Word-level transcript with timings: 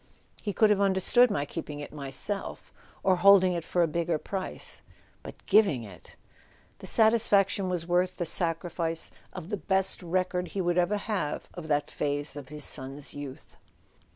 "He 0.41 0.51
could 0.51 0.71
have 0.71 0.81
understood 0.81 1.29
my 1.29 1.45
keeping 1.45 1.79
it 1.79 1.93
myself—or 1.93 3.17
holding 3.17 3.53
it 3.53 3.63
for 3.63 3.83
a 3.83 3.87
bigger 3.87 4.17
price—but 4.17 5.45
giving 5.45 5.83
it!" 5.83 6.15
The 6.79 6.87
satisfaction 6.87 7.69
was 7.69 7.85
worth 7.85 8.17
the 8.17 8.25
sacrifice 8.25 9.11
of 9.31 9.49
the 9.49 9.57
best 9.57 10.01
record 10.01 10.47
he 10.47 10.59
would 10.59 10.79
ever 10.79 10.97
have 10.97 11.49
of 11.53 11.67
that 11.67 11.91
phase 11.91 12.35
of 12.35 12.49
his 12.49 12.65
son's 12.65 13.13
youth. 13.13 13.55